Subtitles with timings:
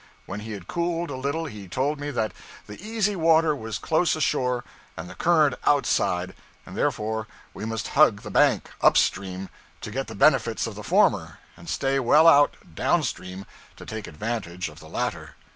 [0.25, 2.31] When he had cooled a little he told me that
[2.65, 4.63] the easy water was close ashore
[4.97, 6.33] and the current outside,
[6.65, 9.47] and therefore we must hug the bank, up stream,
[9.81, 13.45] to get the benefit of the former, and stay well out, down stream,
[13.75, 15.35] to take advantage of the latter.